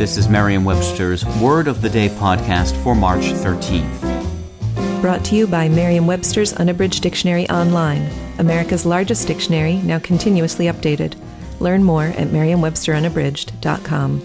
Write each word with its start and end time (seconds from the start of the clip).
This 0.00 0.16
is 0.16 0.30
Merriam-Webster's 0.30 1.26
Word 1.42 1.68
of 1.68 1.82
the 1.82 1.90
Day 1.90 2.08
podcast 2.08 2.74
for 2.82 2.94
March 2.94 3.20
13th. 3.20 5.02
Brought 5.02 5.22
to 5.26 5.36
you 5.36 5.46
by 5.46 5.68
Merriam 5.68 6.06
Webster's 6.06 6.54
Unabridged 6.54 7.02
Dictionary 7.02 7.46
Online, 7.50 8.10
America's 8.38 8.86
largest 8.86 9.28
dictionary, 9.28 9.74
now 9.74 9.98
continuously 9.98 10.64
updated. 10.68 11.20
Learn 11.60 11.84
more 11.84 12.04
at 12.04 12.32
merriam-websterunabridged.com. 12.32 14.22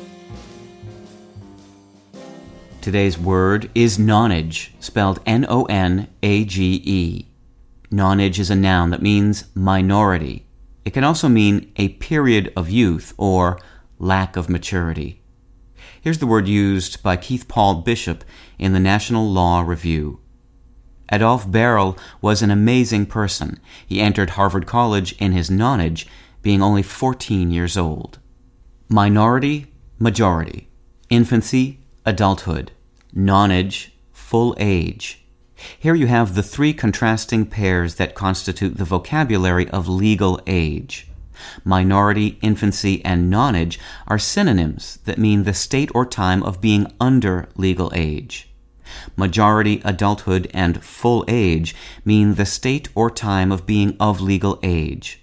Today's 2.79 3.19
word 3.19 3.69
is 3.75 3.97
nonage, 3.97 4.69
spelled 4.79 5.19
N 5.25 5.45
O 5.49 5.65
N 5.65 6.07
A 6.23 6.45
G 6.45 6.81
E. 6.85 7.25
Nonage 7.91 8.39
is 8.39 8.49
a 8.49 8.55
noun 8.55 8.91
that 8.91 9.01
means 9.01 9.43
minority. 9.53 10.45
It 10.85 10.93
can 10.93 11.03
also 11.03 11.27
mean 11.27 11.69
a 11.75 11.89
period 11.89 12.53
of 12.55 12.69
youth 12.69 13.13
or 13.17 13.59
lack 13.99 14.37
of 14.37 14.49
maturity. 14.49 15.21
Here's 16.05 16.19
the 16.19 16.27
word 16.27 16.47
used 16.47 17.01
by 17.01 17.17
Keith 17.17 17.47
Paul 17.47 17.81
Bishop 17.81 18.23
in 18.59 18.73
the 18.73 18.79
National 18.79 19.27
Law 19.27 19.61
Review. 19.61 20.19
Adolf 21.11 21.47
Berle 21.47 21.97
was 22.21 22.43
an 22.43 22.51
amazing 22.51 23.07
person. 23.07 23.59
He 23.87 23.99
entered 23.99 24.29
Harvard 24.29 24.67
College 24.67 25.13
in 25.13 25.31
his 25.31 25.49
nonage, 25.49 26.05
being 26.43 26.61
only 26.61 26.83
14 26.83 27.49
years 27.49 27.75
old. 27.75 28.19
Minority, 28.87 29.73
majority. 29.97 30.69
Infancy, 31.09 31.79
adulthood. 32.05 32.71
Nonage, 33.11 33.89
full 34.11 34.55
age. 34.59 35.25
Here 35.79 35.95
you 35.95 36.05
have 36.05 36.35
the 36.35 36.43
three 36.43 36.73
contrasting 36.73 37.47
pairs 37.47 37.95
that 37.95 38.13
constitute 38.13 38.77
the 38.77 38.85
vocabulary 38.85 39.67
of 39.71 39.87
legal 39.87 40.39
age. 40.45 41.07
Minority, 41.63 42.37
infancy, 42.41 43.03
and 43.03 43.31
nonage 43.31 43.77
are 44.07 44.19
synonyms 44.19 44.99
that 45.05 45.17
mean 45.17 45.43
the 45.43 45.53
state 45.53 45.89
or 45.93 46.05
time 46.05 46.43
of 46.43 46.61
being 46.61 46.91
under 46.99 47.49
legal 47.55 47.91
age. 47.95 48.49
Majority, 49.15 49.81
adulthood, 49.83 50.49
and 50.53 50.83
full 50.83 51.25
age 51.27 51.75
mean 52.03 52.35
the 52.35 52.45
state 52.45 52.87
or 52.95 53.09
time 53.09 53.51
of 53.51 53.65
being 53.65 53.95
of 53.99 54.21
legal 54.21 54.59
age. 54.63 55.21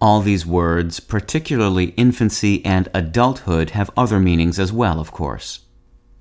All 0.00 0.20
these 0.20 0.44
words, 0.44 1.00
particularly 1.00 1.86
infancy 1.96 2.64
and 2.64 2.88
adulthood, 2.92 3.70
have 3.70 3.90
other 3.96 4.20
meanings 4.20 4.58
as 4.58 4.72
well, 4.72 5.00
of 5.00 5.10
course. 5.10 5.60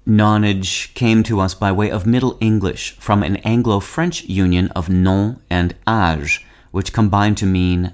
Nonage 0.08 0.94
came 0.94 1.24
to 1.24 1.40
us 1.40 1.56
by 1.56 1.72
way 1.72 1.90
of 1.90 2.06
Middle 2.06 2.38
English 2.40 2.92
from 3.00 3.24
an 3.24 3.38
Anglo 3.38 3.80
French 3.80 4.24
union 4.26 4.68
of 4.70 4.88
non 4.88 5.42
and 5.50 5.76
âge, 5.88 6.44
which 6.72 6.94
combine 6.94 7.36
to 7.36 7.46
mean 7.46 7.94